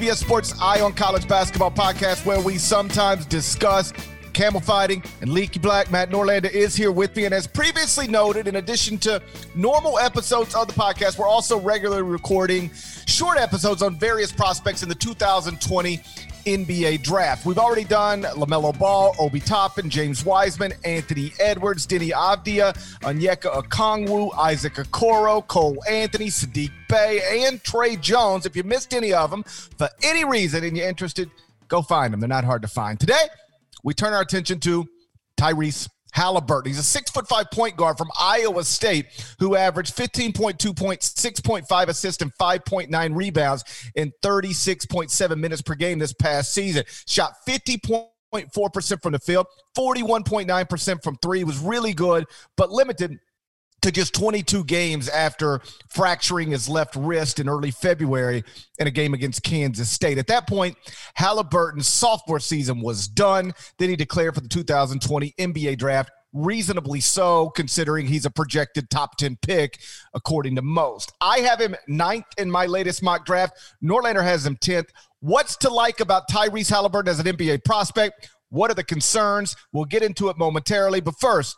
[0.00, 3.92] CBS Sports Eye on College Basketball podcast, where we sometimes discuss
[4.32, 5.90] camel fighting and leaky black.
[5.90, 7.26] Matt Norlander is here with me.
[7.26, 9.20] And as previously noted, in addition to
[9.54, 12.70] normal episodes of the podcast, we're also regularly recording
[13.06, 16.00] short episodes on various prospects in the 2020
[16.44, 17.46] NBA draft.
[17.46, 24.34] We've already done LaMelo Ball, Obi Toppin, James Wiseman, Anthony Edwards, Deni Avdija, Onyeka Okongwu,
[24.36, 28.46] Isaac Okoro, Cole Anthony, Saddiq Bey, and Tre Jones.
[28.46, 31.30] If you missed any of them for any reason and you're interested,
[31.68, 32.20] go find them.
[32.20, 32.98] They're not hard to find.
[32.98, 33.28] Today,
[33.82, 34.86] we turn our attention to
[35.36, 36.70] Tyrese Halliburton.
[36.70, 39.06] He's a six foot five point guard from Iowa State
[39.38, 46.12] who averaged 15.2 points, 6.5 assists, and 5.9 rebounds in 36.7 minutes per game this
[46.12, 46.84] past season.
[47.06, 51.44] Shot 50.4% from the field, 41.9% from three.
[51.44, 53.18] Was really good, but limited
[53.82, 58.44] to just 22 games after fracturing his left wrist in early February
[58.78, 60.18] in a game against Kansas State.
[60.18, 60.76] At that point,
[61.14, 63.52] Halliburton's sophomore season was done.
[63.78, 66.10] Then he declared for the 2020 NBA draft.
[66.32, 69.80] Reasonably so, considering he's a projected top 10 pick,
[70.14, 71.12] according to most.
[71.20, 73.58] I have him ninth in my latest mock draft.
[73.82, 74.90] Norlander has him 10th.
[75.18, 78.30] What's to like about Tyrese Halliburton as an NBA prospect?
[78.50, 79.56] What are the concerns?
[79.72, 81.00] We'll get into it momentarily.
[81.00, 81.56] But first,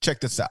[0.00, 0.50] check this out.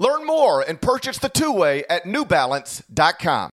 [0.00, 3.50] Learn more and purchase the two way at newbalance.com.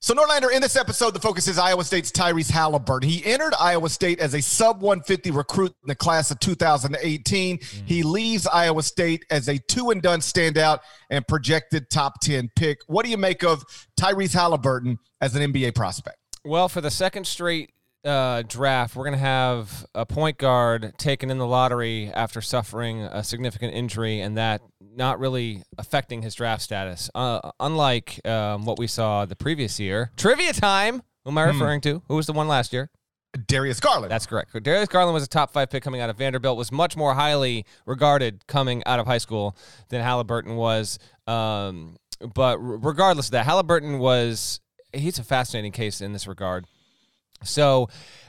[0.00, 3.08] So, Norlander, in this episode, the focus is Iowa State's Tyrese Halliburton.
[3.08, 7.58] He entered Iowa State as a sub 150 recruit in the class of 2018.
[7.58, 7.86] Mm-hmm.
[7.86, 12.78] He leaves Iowa State as a two and done standout and projected top 10 pick.
[12.88, 13.64] What do you make of
[14.00, 16.18] Tyrese Halliburton as an NBA prospect?
[16.44, 17.70] Well, for the second straight
[18.08, 23.02] uh, draft, we're going to have a point guard taken in the lottery after suffering
[23.02, 27.10] a significant injury, and that not really affecting his draft status.
[27.14, 30.10] Uh, unlike um, what we saw the previous year.
[30.16, 31.02] Trivia time.
[31.24, 31.52] Who am I hmm.
[31.52, 32.02] referring to?
[32.08, 32.90] Who was the one last year?
[33.46, 34.10] Darius Garland.
[34.10, 34.60] That's correct.
[34.62, 36.56] Darius Garland was a top five pick coming out of Vanderbilt.
[36.56, 39.56] Was much more highly regarded coming out of high school
[39.90, 40.98] than Halliburton was.
[41.26, 41.98] Um,
[42.34, 44.60] but regardless of that, Halliburton was
[44.92, 46.64] he's a fascinating case in this regard.
[47.44, 47.88] So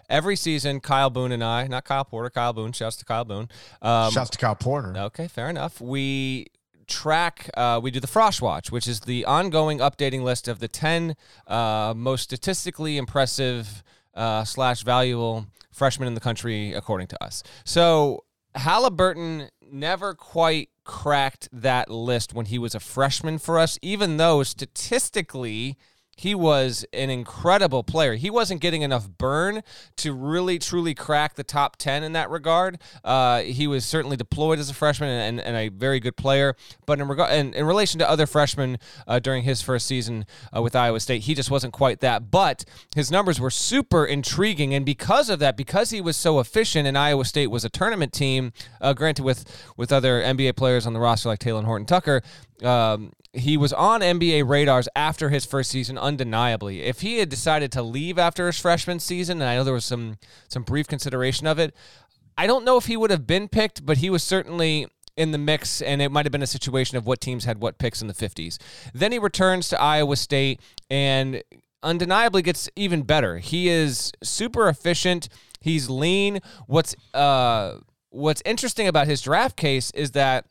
[0.09, 3.49] every season, Kyle Boone and I, not Kyle Porter, Kyle Boone, shouts to Kyle Boone.
[3.81, 4.93] Um, shouts to Kyle Porter.
[4.97, 5.79] Okay, fair enough.
[5.79, 6.47] We
[6.87, 10.67] track, uh, we do the Frosh Watch, which is the ongoing updating list of the
[10.67, 11.15] 10
[11.47, 13.83] uh, most statistically impressive
[14.15, 17.43] uh, slash valuable freshmen in the country, according to us.
[17.63, 24.17] So Halliburton never quite cracked that list when he was a freshman for us, even
[24.17, 25.77] though statistically–
[26.19, 28.16] he was an incredible player.
[28.16, 29.63] He wasn't getting enough burn
[29.97, 32.78] to really truly crack the top 10 in that regard.
[33.06, 36.57] Uh, he was certainly deployed as a freshman and, and a very good player.
[36.86, 40.62] But in, regard, in, in relation to other freshmen uh, during his first season uh,
[40.62, 42.30] with Iowa State, he just wasn't quite that.
[42.30, 44.74] But his numbers were super intriguing.
[44.74, 48.12] And because of that, because he was so efficient and Iowa State was a tournament
[48.12, 48.51] team,
[48.81, 49.45] uh, granted with,
[49.77, 52.24] with other NBA players on the roster like Talen Horton Tucker,
[52.62, 56.81] um, he was on NBA radars after his first season, undeniably.
[56.81, 59.85] If he had decided to leave after his freshman season, and I know there was
[59.85, 60.17] some
[60.47, 61.75] some brief consideration of it,
[62.37, 65.37] I don't know if he would have been picked, but he was certainly in the
[65.37, 68.07] mix, and it might have been a situation of what teams had what picks in
[68.07, 68.57] the 50s.
[68.93, 71.43] Then he returns to Iowa State and
[71.83, 73.39] undeniably gets even better.
[73.39, 75.29] He is super efficient.
[75.59, 76.39] He's lean.
[76.67, 77.79] What's uh
[78.11, 80.45] what's interesting about his draft case is that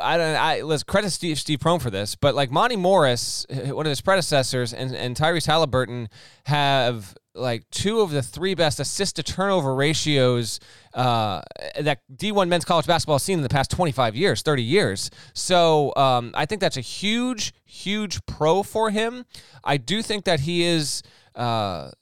[0.00, 0.36] I don't.
[0.36, 4.00] I let's credit Steve Steve Prohm for this, but like Monte Morris, one of his
[4.00, 6.08] predecessors, and and Tyrese Halliburton
[6.44, 10.58] have like two of the three best assist to turnover ratios
[10.94, 11.42] uh,
[11.80, 15.10] that D1 men's college basketball has seen in the past 25 years, 30 years.
[15.32, 19.24] So um, I think that's a huge, huge pro for him.
[19.62, 21.02] I do think that he is.
[21.34, 21.92] Uh,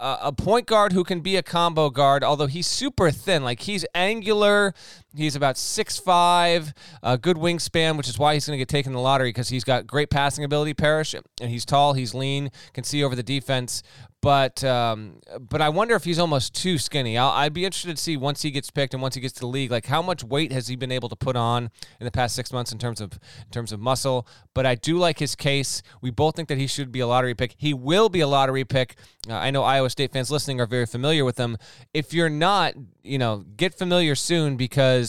[0.00, 3.44] a point guard who can be a combo guard, although he's super thin.
[3.44, 4.74] Like he's angular.
[5.16, 8.90] He's about six five, a good wingspan, which is why he's going to get taken
[8.90, 12.50] in the lottery because he's got great passing ability, Parrish, and he's tall, he's lean,
[12.72, 13.82] can see over the defense
[14.24, 17.18] but um, but I wonder if he's almost too skinny.
[17.18, 19.40] i would be interested to see once he gets picked and once he gets to
[19.40, 21.64] the league, like how much weight has he been able to put on
[22.00, 24.26] in the past six months in terms of in terms of muscle.
[24.54, 25.82] But I do like his case.
[26.00, 27.54] We both think that he should be a lottery pick.
[27.58, 28.96] He will be a lottery pick.
[29.28, 31.58] Uh, I know Iowa State fans listening are very familiar with him.
[31.92, 32.72] If you're not,
[33.02, 35.03] you know, get familiar soon because.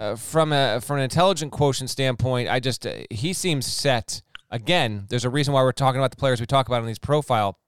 [0.00, 4.22] Uh, from a from an intelligent quotient standpoint, I just uh, he seems set.
[4.50, 7.00] Again, there's a reason why we're talking about the players we talk about in these
[7.00, 7.58] profile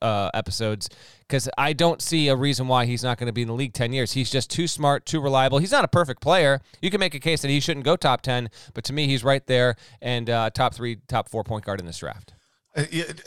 [0.00, 0.88] uh, episodes
[1.20, 3.72] because I don't see a reason why he's not going to be in the league
[3.72, 4.12] 10 years.
[4.12, 5.58] He's just too smart, too reliable.
[5.58, 6.60] He's not a perfect player.
[6.80, 9.24] You can make a case that he shouldn't go top 10, but to me, he's
[9.24, 12.34] right there and uh, top three, top four point guard in this draft.
[12.76, 12.84] Uh,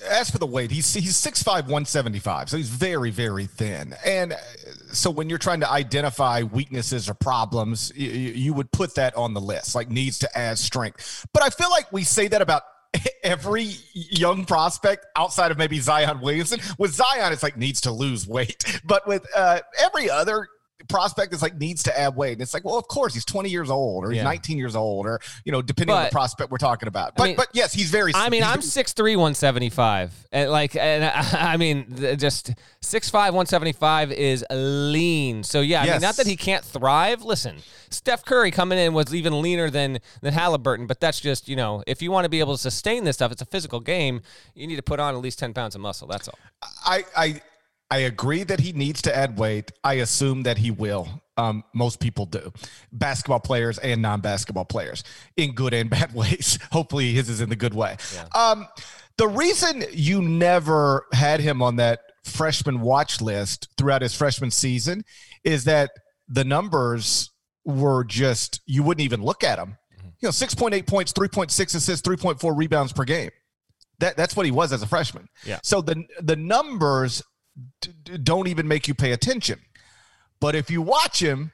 [0.07, 3.95] as for the weight, he's he's 6'5", 175, so he's very, very thin.
[4.05, 4.37] And uh,
[4.91, 9.33] so when you're trying to identify weaknesses or problems, you, you would put that on
[9.33, 11.27] the list, like needs to add strength.
[11.33, 12.63] But I feel like we say that about
[13.23, 16.59] every young prospect outside of maybe Zion Williamson.
[16.77, 20.47] With Zion, it's like needs to lose weight, but with uh, every other
[20.87, 22.33] prospect is like needs to add weight.
[22.33, 24.23] And it's like, well, of course, he's 20 years old or he's yeah.
[24.23, 27.15] 19 years old or, you know, depending but, on the prospect we're talking about.
[27.15, 30.27] But, I mean, but yes, he's very, I mean, I'm 6'3, 175.
[30.31, 35.43] And like, and I mean, just 6'5, 175 is lean.
[35.43, 35.95] So yeah, I yes.
[35.95, 37.23] mean, not that he can't thrive.
[37.23, 37.57] Listen,
[37.89, 41.83] Steph Curry coming in was even leaner than, than Halliburton, but that's just, you know,
[41.87, 44.21] if you want to be able to sustain this stuff, it's a physical game.
[44.55, 46.07] You need to put on at least 10 pounds of muscle.
[46.07, 46.39] That's all.
[46.85, 47.41] I, I,
[47.91, 49.71] I agree that he needs to add weight.
[49.83, 51.07] I assume that he will.
[51.37, 52.51] Um, most people do,
[52.91, 55.03] basketball players and non-basketball players,
[55.37, 56.59] in good and bad ways.
[56.71, 57.95] Hopefully, his is in the good way.
[58.13, 58.25] Yeah.
[58.35, 58.67] Um,
[59.17, 65.03] the reason you never had him on that freshman watch list throughout his freshman season
[65.43, 65.91] is that
[66.27, 67.31] the numbers
[67.65, 69.77] were just you wouldn't even look at them.
[69.97, 70.07] Mm-hmm.
[70.21, 73.03] You know, six point eight points, three point six assists, three point four rebounds per
[73.03, 73.31] game.
[73.99, 75.27] That that's what he was as a freshman.
[75.45, 75.59] Yeah.
[75.63, 77.23] So the the numbers
[77.81, 79.59] d- don't even make you pay attention.
[80.39, 81.51] But if you watch him,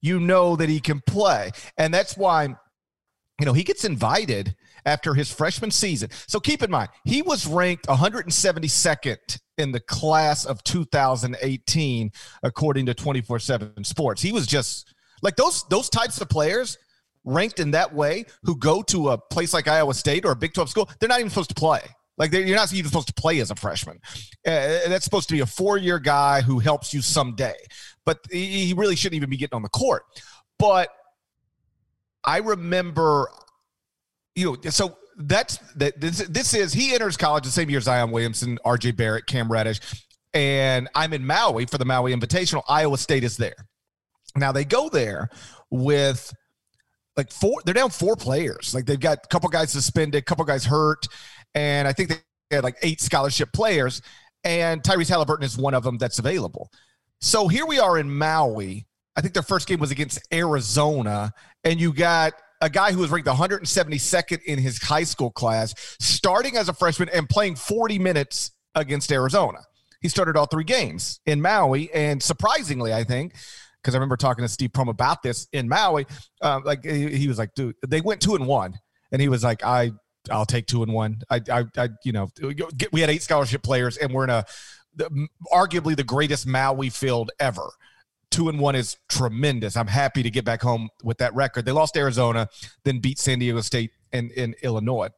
[0.00, 1.50] you know that he can play.
[1.76, 6.10] And that's why, you know, he gets invited after his freshman season.
[6.26, 12.12] So keep in mind, he was ranked 172nd in the class of 2018,
[12.42, 14.22] according to 24 7 Sports.
[14.22, 16.78] He was just like those, those types of players
[17.24, 20.54] ranked in that way who go to a place like Iowa State or a Big
[20.54, 21.80] 12 school, they're not even supposed to play.
[22.18, 24.00] Like you're not even supposed to play as a freshman.
[24.46, 27.56] Uh, that's supposed to be a four-year guy who helps you someday.
[28.04, 30.02] But he really shouldn't even be getting on the court.
[30.58, 30.88] But
[32.24, 33.28] I remember,
[34.34, 36.00] you know, so that's that.
[36.00, 38.92] This, this is he enters college the same year as Zion Williamson, R.J.
[38.92, 39.80] Barrett, Cam Reddish,
[40.34, 42.62] and I'm in Maui for the Maui Invitational.
[42.68, 43.54] Iowa State is there.
[44.36, 45.28] Now they go there
[45.70, 46.32] with
[47.16, 47.60] like four.
[47.64, 48.74] They're down four players.
[48.74, 51.06] Like they've got a couple guys suspended, a couple guys hurt
[51.54, 54.02] and I think they had like eight scholarship players,
[54.44, 56.70] and Tyrese Halliburton is one of them that's available.
[57.20, 58.86] So here we are in Maui.
[59.16, 61.32] I think their first game was against Arizona,
[61.64, 66.56] and you got a guy who was ranked 172nd in his high school class, starting
[66.56, 69.58] as a freshman and playing 40 minutes against Arizona.
[70.00, 73.34] He started all three games in Maui, and surprisingly, I think,
[73.82, 76.06] because I remember talking to Steve Prohm about this in Maui,
[76.40, 78.78] um, like he, he was like, "Dude, they went two and one,"
[79.10, 79.92] and he was like, "I
[80.30, 81.22] I'll take two and one.
[81.30, 82.28] I, I, I you know,
[82.92, 84.44] we had eight scholarship players, and we're in a
[85.52, 87.70] arguably the greatest Maui field ever.
[88.30, 89.76] Two and one is tremendous.
[89.76, 91.64] I'm happy to get back home with that record.
[91.64, 92.48] They lost Arizona,
[92.84, 95.08] then beat San Diego State and in Illinois.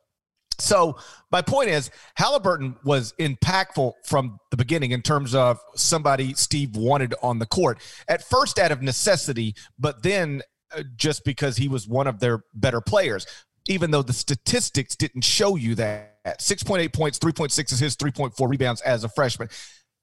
[0.58, 0.96] So
[1.32, 7.14] my point is, Halliburton was impactful from the beginning in terms of somebody Steve wanted
[7.22, 7.80] on the court.
[8.08, 10.42] At first, out of necessity, but then
[10.76, 13.26] uh, just because he was one of their better players
[13.70, 16.08] even though the statistics didn't show you that.
[16.26, 19.48] 6.8 points, 3.6 is his, 3.4 rebounds as a freshman.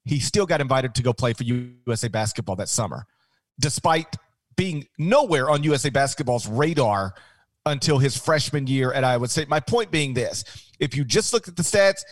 [0.06, 3.06] He still got invited to go play for USA basketball that summer,
[3.60, 4.16] despite
[4.56, 7.14] being nowhere on USA basketball's radar
[7.66, 9.50] until his freshman year at Iowa State.
[9.50, 10.44] My point being this
[10.80, 12.04] if you just look at the stats,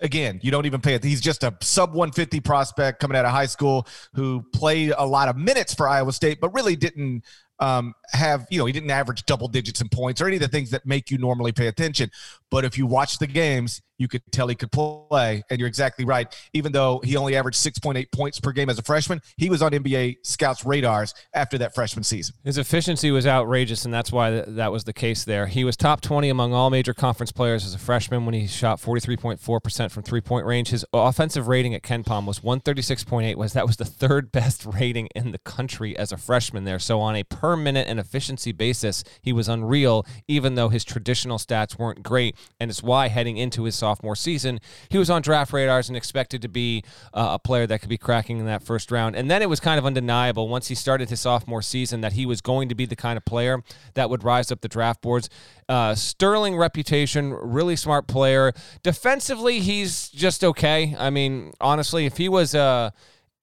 [0.00, 1.04] again, you don't even pay it.
[1.04, 5.28] He's just a sub 150 prospect coming out of high school who played a lot
[5.28, 7.22] of minutes for Iowa State, but really didn't
[7.58, 10.48] um, have, you know, he didn't average double digits in points or any of the
[10.48, 12.10] things that make you normally pay attention.
[12.50, 15.42] But if you watch the games, you could tell he could play.
[15.50, 16.34] And you're exactly right.
[16.52, 19.72] Even though he only averaged 6.8 points per game as a freshman, he was on
[19.72, 22.34] NBA scouts' radars after that freshman season.
[22.44, 25.46] His efficiency was outrageous, and that's why that was the case there.
[25.46, 28.80] He was top 20 among all major conference players as a freshman when he shot
[28.80, 30.68] 43.4% from three point range.
[30.68, 35.32] His offensive rating at KenPom was 136.8, was that was the third best rating in
[35.32, 36.78] the country as a freshman there.
[36.78, 41.38] So on a per minute and efficiency basis, he was unreal, even though his traditional
[41.38, 42.35] stats weren't great.
[42.60, 46.42] And it's why heading into his sophomore season, he was on draft radars and expected
[46.42, 49.16] to be uh, a player that could be cracking in that first round.
[49.16, 52.26] And then it was kind of undeniable once he started his sophomore season that he
[52.26, 53.62] was going to be the kind of player
[53.94, 55.28] that would rise up the draft boards.
[55.68, 58.52] Uh, sterling reputation, really smart player.
[58.82, 60.94] Defensively, he's just okay.
[60.98, 62.90] I mean, honestly, if he was a uh,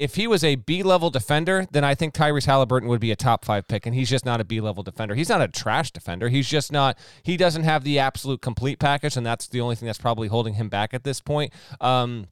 [0.04, 3.16] if he was a B level defender, then I think Tyrese Halliburton would be a
[3.16, 5.16] top five pick, and he's just not a B level defender.
[5.16, 6.28] He's not a trash defender.
[6.28, 6.98] He's just not.
[7.24, 10.56] He doesn't have the absolute complete package, and that's the only thing that's probably holding
[10.56, 11.54] him back at this point.
[11.80, 12.28] Um,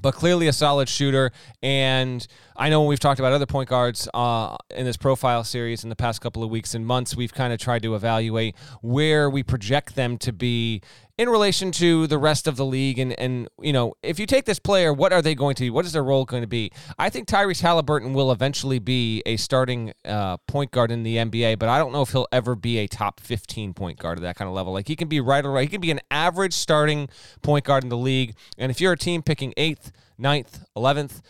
[0.00, 1.32] but clearly a solid shooter.
[1.62, 2.26] And
[2.56, 5.96] I know we've talked about other point guards uh, in this profile series in the
[5.96, 9.94] past couple of weeks and months, we've kind of tried to evaluate where we project
[9.94, 10.80] them to be
[11.22, 12.98] in relation to the rest of the league.
[12.98, 15.70] And, and you know, if you take this player, what are they going to be?
[15.70, 16.72] What is their role going to be?
[16.98, 21.58] I think Tyrese Halliburton will eventually be a starting uh, point guard in the NBA,
[21.58, 24.36] but I don't know if he'll ever be a top 15 point guard at that
[24.36, 24.72] kind of level.
[24.72, 25.62] Like he can be right or right.
[25.62, 27.08] He can be an average starting
[27.40, 28.34] point guard in the league.
[28.58, 31.20] And if you're a team picking eighth, ninth, 11th,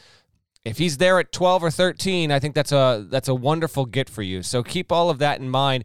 [0.64, 4.08] if he's there at 12 or 13, I think that's a that's a wonderful get
[4.08, 4.42] for you.
[4.42, 5.84] So keep all of that in mind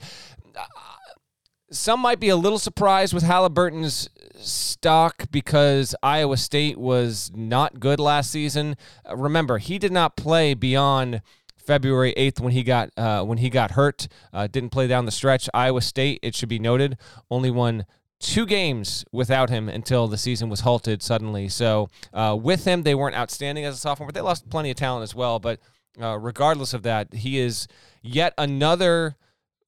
[1.69, 7.99] some might be a little surprised with Halliburton's stock because Iowa State was not good
[7.99, 8.75] last season.
[9.07, 11.21] Uh, remember, he did not play beyond
[11.57, 14.07] February 8th when he got uh, when he got hurt.
[14.31, 15.49] Uh, didn't play down the stretch.
[15.53, 16.97] Iowa State, it should be noted,
[17.29, 17.85] only won
[18.19, 21.49] two games without him until the season was halted suddenly.
[21.49, 24.77] So uh, with him, they weren't outstanding as a sophomore, but they lost plenty of
[24.77, 25.39] talent as well.
[25.39, 25.59] But
[26.01, 27.67] uh, regardless of that, he is
[28.01, 29.17] yet another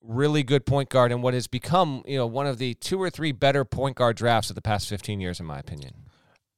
[0.01, 3.09] really good point guard and what has become, you know, one of the two or
[3.09, 5.93] three better point guard drafts of the past 15 years, in my opinion.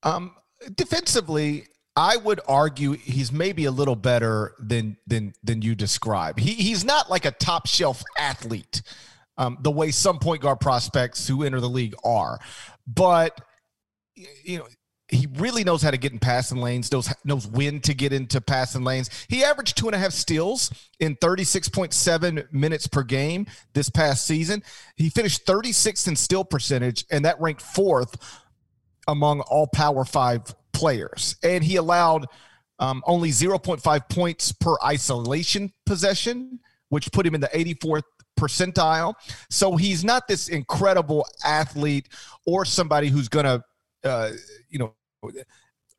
[0.03, 0.35] Um,
[0.75, 6.39] defensively, I would argue he's maybe a little better than than than you describe.
[6.39, 8.81] He he's not like a top shelf athlete,
[9.37, 12.39] um, the way some point guard prospects who enter the league are,
[12.87, 13.41] but
[14.15, 14.67] you know
[15.11, 18.39] he really knows how to get in passing lanes, knows knows when to get into
[18.39, 19.09] passing lanes.
[19.27, 24.63] He averaged two and a half steals in 36.7 minutes per game this past season.
[24.95, 28.15] He finished 36th in steal percentage, and that ranked fourth
[29.07, 31.35] among all Power Five players.
[31.43, 32.27] And he allowed
[32.79, 38.03] um, only 0.5 points per isolation possession, which put him in the 84th
[38.39, 39.15] percentile.
[39.49, 42.07] So he's not this incredible athlete
[42.45, 43.63] or somebody who's going to
[44.03, 44.31] uh,
[44.69, 44.93] you know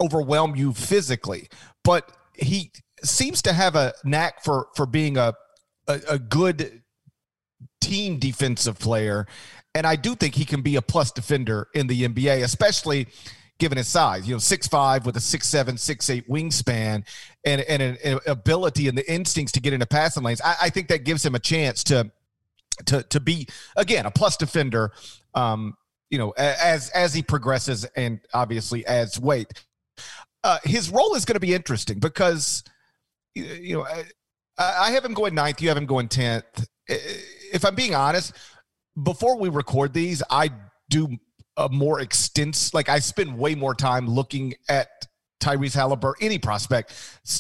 [0.01, 1.49] overwhelm you physically,
[1.85, 5.35] but he seems to have a knack for for being a,
[5.87, 6.83] a, a good
[7.81, 9.27] team defensive player,
[9.75, 13.09] and I do think he can be a plus defender in the NBA, especially
[13.59, 14.27] given his size.
[14.27, 17.05] You know, six five with a six seven, six eight wingspan,
[17.45, 20.41] and and an, an ability and the instincts to get into passing lanes.
[20.41, 22.11] I, I, think that gives him a chance to
[22.87, 24.93] to to be again a plus defender.
[25.35, 25.77] Um,
[26.13, 29.65] you know, as as he progresses and obviously adds weight.
[30.45, 32.63] Uh, his role is going to be interesting because,
[33.35, 34.05] you know, I,
[34.59, 35.63] I have him going ninth.
[35.63, 36.69] You have him going tenth.
[36.87, 38.35] If I'm being honest,
[39.03, 40.51] before we record these, I
[40.91, 41.09] do
[41.57, 42.75] a more extensive.
[42.75, 44.89] Like I spend way more time looking at
[45.43, 46.93] Tyrese Halliburton, any prospect,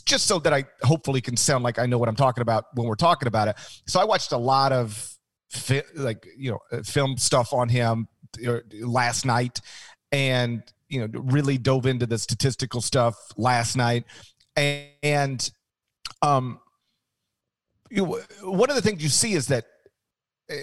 [0.06, 2.86] just so that I hopefully can sound like I know what I'm talking about when
[2.86, 3.56] we're talking about it.
[3.86, 5.14] So I watched a lot of
[5.50, 8.08] fi- like you know uh, film stuff on him
[8.80, 9.60] last night,
[10.10, 14.04] and you know really dove into the statistical stuff last night,
[14.56, 15.50] and, and
[16.22, 16.60] um,
[17.90, 18.04] you,
[18.42, 19.64] one of the things you see is that.
[20.50, 20.56] Uh,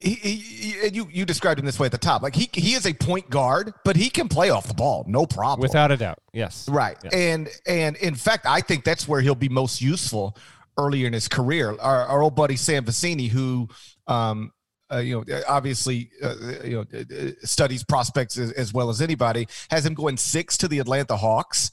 [0.00, 2.22] he, he, you you described him this way at the top.
[2.22, 5.26] Like he he is a point guard, but he can play off the ball, no
[5.26, 5.60] problem.
[5.60, 6.68] Without a doubt, yes.
[6.68, 10.36] Right, and and in fact, I think that's where he'll be most useful
[10.78, 11.76] earlier in his career.
[11.80, 13.68] Our, our old buddy Sam Vecenie, who
[14.06, 14.52] um,
[14.92, 19.02] uh, you know, obviously, uh, you know, uh, uh, studies prospects as, as, well as
[19.02, 21.70] anybody, has him going six to the Atlanta Hawks,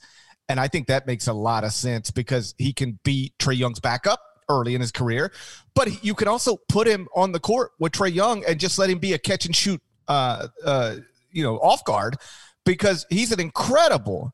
[0.48, 3.80] and I think that makes a lot of sense because he can beat Trae Young's
[3.80, 5.32] backup early in his career,
[5.74, 8.90] but you can also put him on the court with Trey Young and just let
[8.90, 10.96] him be a catch and shoot, uh, uh,
[11.32, 12.16] you know, off guard
[12.64, 14.32] because he's an incredible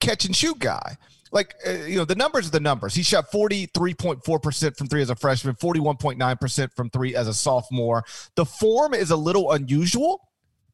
[0.00, 0.96] catch and shoot guy.
[1.32, 2.94] Like, uh, you know, the numbers are the numbers.
[2.94, 8.04] He shot 43.4% from three as a freshman, 41.9% from three as a sophomore.
[8.34, 10.28] The form is a little unusual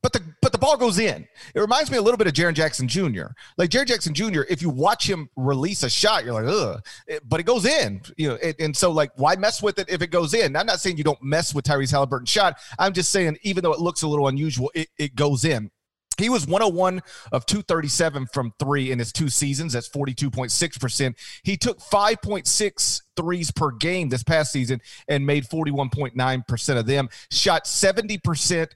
[0.05, 1.27] but the but the ball goes in.
[1.55, 3.29] It reminds me a little bit of Jaren Jackson Jr.
[3.57, 4.43] Like Jaren Jackson Jr.
[4.51, 6.85] If you watch him release a shot, you're like, ugh,
[7.27, 8.03] but it goes in.
[8.19, 10.57] You know, it, and so like, why mess with it if it goes in?
[10.57, 12.59] I'm not saying you don't mess with Tyrese Halliburton's shot.
[12.79, 15.71] I'm just saying, even though it looks a little unusual, it, it goes in.
[16.19, 17.03] He was 101
[17.33, 19.73] of 237 from three in his two seasons.
[19.73, 21.15] That's 42.6%.
[21.43, 27.09] He took 5.6 threes per game this past season and made 41.9% of them.
[27.31, 28.69] Shot 70%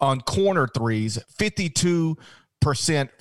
[0.00, 2.16] on corner threes, 52%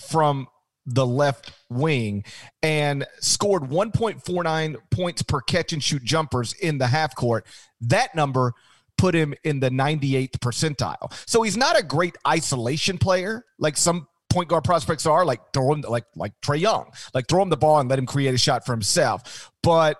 [0.01, 0.47] from
[0.87, 2.23] the left wing,
[2.63, 7.45] and scored 1.49 points per catch and shoot jumpers in the half court.
[7.81, 8.53] That number
[9.01, 11.11] put him in the 98th percentile.
[11.25, 15.73] So he's not a great isolation player like some point guard prospects are, like throw
[15.73, 18.37] him like like Trae Young, like throw him the ball and let him create a
[18.37, 19.51] shot for himself.
[19.63, 19.97] But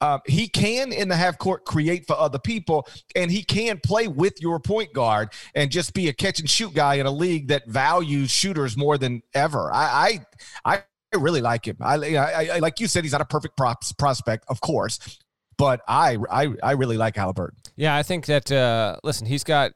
[0.00, 4.06] um, he can in the half court create for other people, and he can play
[4.06, 7.48] with your point guard and just be a catch and shoot guy in a league
[7.48, 9.68] that values shooters more than ever.
[9.72, 10.20] I
[10.64, 11.78] I, I really like him.
[11.80, 15.18] I, I, I like you said, he's not a perfect props, prospect, of course,
[15.56, 17.58] but I I I really like Halliburton.
[17.76, 19.72] Yeah, I think that uh, listen, he's got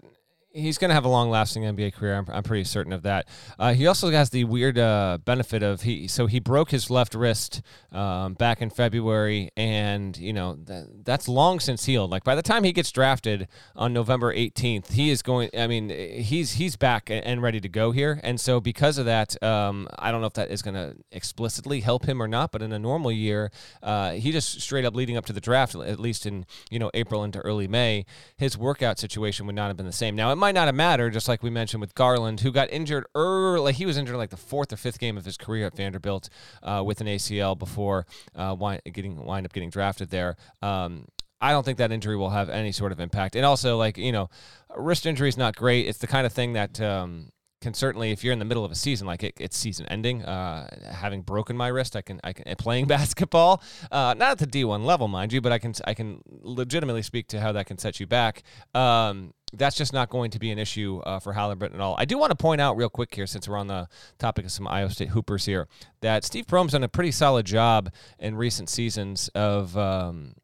[0.58, 2.16] he's going to have a long lasting NBA career.
[2.16, 3.28] I'm, I'm pretty certain of that.
[3.58, 7.14] Uh, he also has the weird uh, benefit of he so he broke his left
[7.14, 7.62] wrist
[7.92, 12.10] um, back in February, and you know th- that's long since healed.
[12.10, 15.50] Like by the time he gets drafted on November 18th, he is going.
[15.56, 19.40] I mean, he's he's back and ready to go here, and so because of that,
[19.42, 22.52] um, I don't know if that is going to explicitly help him or not.
[22.52, 23.50] But in a normal year,
[23.82, 26.90] uh, he just straight up leading up to the draft, at least in you know
[26.94, 28.04] April into early May,
[28.36, 30.16] his workout situation would not have been the same.
[30.16, 33.06] Now it might not have mattered, just like we mentioned with Garland, who got injured
[33.14, 33.72] early.
[33.72, 36.28] He was injured like the fourth or fifth game of his career at Vanderbilt
[36.62, 40.36] uh, with an ACL before uh, wind, getting wind up getting drafted there.
[40.62, 41.06] Um,
[41.40, 43.36] I don't think that injury will have any sort of impact.
[43.36, 44.28] And also, like you know,
[44.76, 45.86] wrist injury is not great.
[45.86, 48.70] It's the kind of thing that um, can certainly, if you're in the middle of
[48.70, 52.32] a season, like it, it's season ending, uh, having broken my wrist, I can, I
[52.32, 55.94] can playing basketball, uh, not at the D1 level, mind you, but I can, I
[55.94, 58.42] can legitimately speak to how that can set you back.
[58.74, 61.96] Um, that's just not going to be an issue uh, for Halliburton at all.
[61.98, 64.52] I do want to point out real quick here, since we're on the topic of
[64.52, 65.68] some Iowa State Hoopers here,
[66.00, 69.76] that Steve Prohm's done a pretty solid job in recent seasons of.
[69.76, 70.34] Um,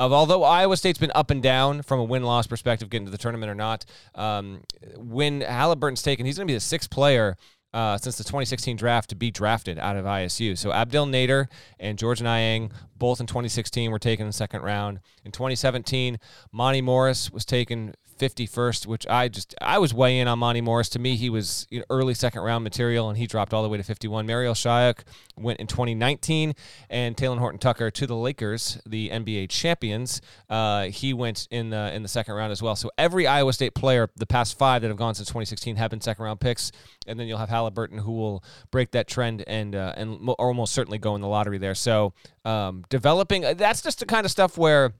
[0.00, 3.10] of although Iowa State's been up and down from a win loss perspective, getting to
[3.12, 3.84] the tournament or not,
[4.14, 4.62] um,
[4.96, 7.36] when Halliburton's taken, he's going to be the sixth player
[7.72, 10.56] uh, since the 2016 draft to be drafted out of ISU.
[10.56, 11.46] So Abdel Nader
[11.78, 15.00] and George Niang, both in 2016, were taken in the second round.
[15.24, 16.18] In 2017,
[16.52, 20.90] Monte Morris was taken 51st, which I just I was way in on Monte Morris.
[20.90, 23.68] To me, he was you know, early second round material, and he dropped all the
[23.68, 24.26] way to 51.
[24.26, 25.00] Marial Shayok
[25.36, 26.54] went in 2019,
[26.90, 30.20] and Talen Horton Tucker to the Lakers, the NBA champions.
[30.50, 32.76] Uh, he went in the in the second round as well.
[32.76, 36.02] So every Iowa State player, the past five that have gone since 2016, have been
[36.02, 36.70] second round picks,
[37.10, 40.98] and then you'll have Halliburton who will break that trend and uh, and almost certainly
[40.98, 41.74] go in the lottery there.
[41.74, 44.94] So um, developing that's just the kind of stuff where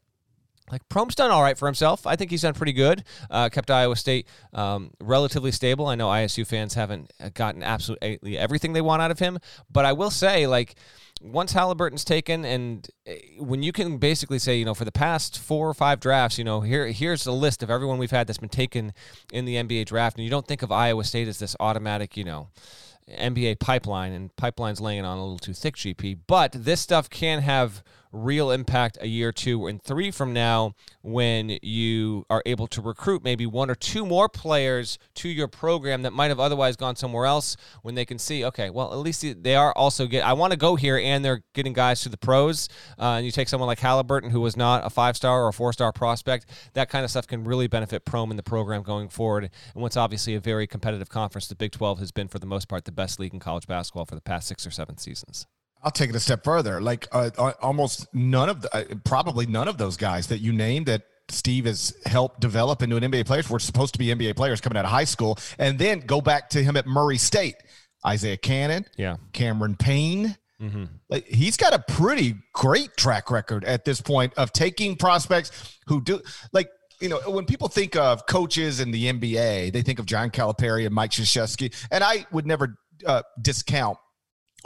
[0.70, 2.06] like Prohm's done all right for himself.
[2.06, 3.04] I think he's done pretty good.
[3.30, 5.86] Uh, kept Iowa State um, relatively stable.
[5.86, 9.38] I know ISU fans haven't uh, gotten absolutely everything they want out of him,
[9.70, 10.76] but I will say, like,
[11.20, 15.38] once Halliburton's taken, and eh, when you can basically say, you know, for the past
[15.38, 18.38] four or five drafts, you know, here here's a list of everyone we've had that's
[18.38, 18.92] been taken
[19.32, 22.24] in the NBA draft, and you don't think of Iowa State as this automatic, you
[22.24, 22.48] know.
[23.08, 26.18] NBA pipeline and pipeline's laying on a little too thick, GP.
[26.28, 31.58] But this stuff can have real impact a year, two, and three from now when
[31.62, 36.12] you are able to recruit maybe one or two more players to your program that
[36.12, 39.54] might have otherwise gone somewhere else when they can see, okay, well, at least they
[39.54, 40.24] are also get.
[40.24, 42.68] I want to go here, and they're getting guys to the pros.
[42.98, 45.52] Uh, and you take someone like Halliburton, who was not a five star or a
[45.52, 46.46] four star prospect.
[46.74, 49.50] That kind of stuff can really benefit Prohm in the program going forward.
[49.74, 52.68] And what's obviously a very competitive conference, the Big 12 has been for the most
[52.68, 55.46] part the best league in college basketball for the past six or seven seasons.
[55.82, 56.80] I'll take it a step further.
[56.80, 60.52] Like uh, uh, almost none of the, uh, probably none of those guys that you
[60.52, 64.36] named that Steve has helped develop into an NBA player were supposed to be NBA
[64.36, 67.56] players coming out of high school, and then go back to him at Murray State.
[68.04, 70.36] Isaiah Canaan, yeah, Cameron Payne.
[70.60, 70.84] Mm-hmm.
[71.08, 76.02] Like he's got a pretty great track record at this point of taking prospects who
[76.02, 76.20] do
[76.52, 80.30] like you know, when people think of coaches in the NBA, they think of John
[80.30, 83.98] Calipari and Mike Krzyzewski, and I would never uh, discount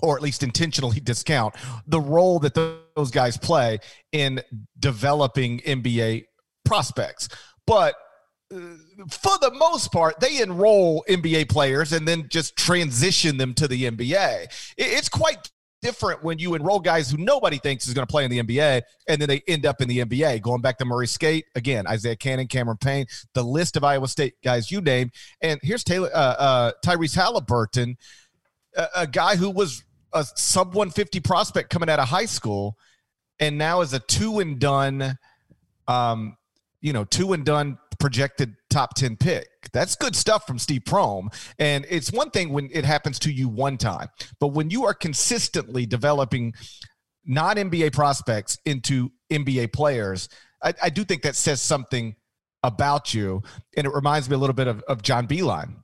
[0.03, 1.55] or at least intentionally discount
[1.87, 3.79] the role that those guys play
[4.13, 4.41] in
[4.79, 6.25] developing NBA
[6.65, 7.29] prospects.
[7.67, 7.95] But
[8.51, 13.91] for the most part, they enroll NBA players and then just transition them to the
[13.91, 14.47] NBA.
[14.77, 15.51] It's quite
[15.83, 18.83] different when you enroll guys who nobody thinks is going to play in the NBA
[19.07, 20.41] and then they end up in the NBA.
[20.41, 24.35] Going back to Murray State, again, Isaiah Canaan, Cameron Payne, the list of Iowa State
[24.43, 25.13] guys you named.
[25.41, 27.97] And here's Taylor uh, uh, Tyrese Halliburton,
[28.97, 29.84] a guy who was
[30.15, 32.77] a sub 150 prospect coming out of high school
[33.41, 35.19] and now is a two and done
[35.89, 36.37] um,
[36.81, 39.49] you know, two and done projected top 10 pick.
[39.73, 41.35] That's good stuff from Steve Prohm.
[41.59, 44.93] And it's one thing when it happens to you one time, but when you are
[44.93, 46.53] consistently developing
[47.25, 50.29] non NBA prospects into NBA players,
[50.63, 52.17] I, I, do think that says something
[52.63, 53.43] about you.
[53.79, 55.77] And it reminds me a little bit of, of John Beilein.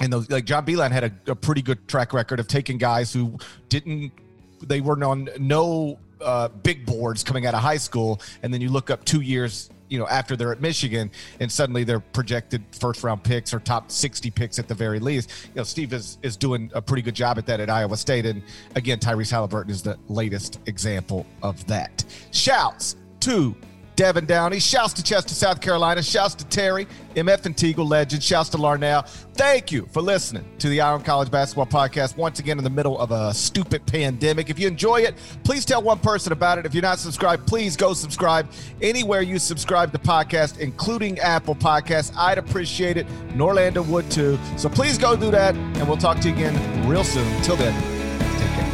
[0.00, 3.12] And those, like John Beilein had a, a pretty good track record of taking guys
[3.12, 4.12] who didn't,
[4.60, 8.70] they weren't on no uh, big boards coming out of high school, and then you
[8.70, 13.04] look up two years you know after they're at Michigan and suddenly they're projected first
[13.04, 15.30] round picks or top 60 picks at the very least.
[15.48, 18.26] You know, Steve is is doing a pretty good job at that at Iowa State
[18.26, 18.42] and
[18.74, 22.04] again Tyrese Halliburton is the latest example of that.
[22.32, 23.54] Shouts to
[23.96, 24.58] Devin Downey.
[24.60, 26.02] Shouts to Chester, South Carolina.
[26.02, 28.22] Shouts to Terry, MF and Teagle legend.
[28.22, 29.08] Shouts to Larnell.
[29.34, 32.16] Thank you for listening to the Eye on College Basketball Podcast.
[32.16, 34.50] Once again, in the middle of a stupid pandemic.
[34.50, 36.66] If you enjoy it, please tell one person about it.
[36.66, 38.50] If you're not subscribed, please go subscribe
[38.82, 42.12] anywhere you subscribe to podcast, including Apple Podcasts.
[42.16, 43.06] I'd appreciate it.
[43.30, 44.38] Norlander would too.
[44.56, 47.26] So please go do that, and we'll talk to you again real soon.
[47.34, 48.73] Until then.